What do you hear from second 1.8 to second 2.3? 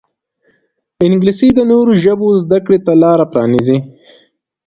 ژبو